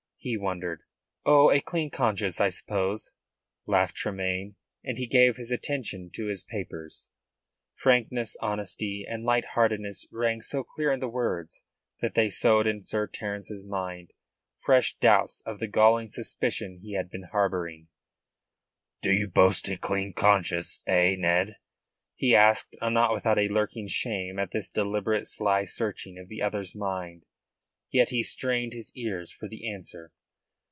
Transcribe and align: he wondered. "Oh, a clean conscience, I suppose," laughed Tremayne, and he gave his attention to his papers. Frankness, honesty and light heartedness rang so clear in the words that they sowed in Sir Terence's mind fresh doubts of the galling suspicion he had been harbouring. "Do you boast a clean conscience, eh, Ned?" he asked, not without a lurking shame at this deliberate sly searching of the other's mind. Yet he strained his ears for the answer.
he 0.23 0.37
wondered. 0.37 0.83
"Oh, 1.25 1.49
a 1.49 1.59
clean 1.59 1.89
conscience, 1.89 2.39
I 2.39 2.49
suppose," 2.49 3.13
laughed 3.65 3.95
Tremayne, 3.95 4.55
and 4.83 4.99
he 4.99 5.07
gave 5.07 5.35
his 5.37 5.49
attention 5.51 6.11
to 6.13 6.27
his 6.27 6.43
papers. 6.43 7.09
Frankness, 7.73 8.37
honesty 8.39 9.03
and 9.09 9.23
light 9.23 9.45
heartedness 9.55 10.05
rang 10.11 10.41
so 10.41 10.63
clear 10.63 10.91
in 10.91 10.99
the 10.99 11.09
words 11.09 11.63
that 12.01 12.13
they 12.13 12.29
sowed 12.29 12.67
in 12.67 12.83
Sir 12.83 13.07
Terence's 13.07 13.65
mind 13.65 14.13
fresh 14.59 14.95
doubts 14.99 15.41
of 15.47 15.57
the 15.57 15.65
galling 15.67 16.09
suspicion 16.09 16.81
he 16.83 16.93
had 16.93 17.09
been 17.09 17.29
harbouring. 17.31 17.87
"Do 19.01 19.11
you 19.11 19.27
boast 19.27 19.69
a 19.69 19.75
clean 19.75 20.13
conscience, 20.13 20.83
eh, 20.85 21.15
Ned?" 21.17 21.55
he 22.13 22.35
asked, 22.35 22.77
not 22.79 23.11
without 23.11 23.39
a 23.39 23.47
lurking 23.49 23.87
shame 23.87 24.37
at 24.37 24.51
this 24.51 24.69
deliberate 24.69 25.25
sly 25.27 25.65
searching 25.65 26.19
of 26.19 26.27
the 26.29 26.43
other's 26.43 26.75
mind. 26.75 27.25
Yet 27.93 28.07
he 28.07 28.23
strained 28.23 28.71
his 28.71 28.95
ears 28.95 29.33
for 29.33 29.49
the 29.49 29.69
answer. 29.69 30.13